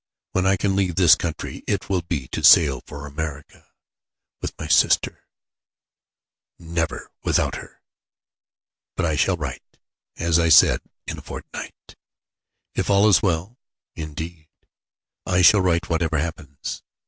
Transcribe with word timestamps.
When 0.31 0.47
I 0.47 0.57
can 0.57 0.75
leave 0.75 0.95
this 0.95 1.13
country 1.13 1.63
it 1.67 1.87
will 1.87 2.01
be 2.01 2.27
to 2.29 2.43
sail 2.43 2.81
for 2.87 3.05
America 3.05 3.67
with 4.41 4.55
my 4.57 4.65
sister 4.65 5.27
never 6.57 7.11
without 7.23 7.57
her. 7.57 7.83
But 8.95 9.05
I 9.05 9.15
shall 9.15 9.37
write, 9.37 9.77
as 10.17 10.39
I 10.39 10.49
said, 10.49 10.81
in 11.05 11.19
a 11.19 11.21
fortnight, 11.21 11.95
if 12.73 12.89
all 12.89 13.07
is 13.09 13.21
well 13.21 13.59
indeed, 13.95 14.49
I 15.27 15.43
shall 15.43 15.61
write 15.61 15.87
whatever 15.87 16.17
happens. 16.17 16.81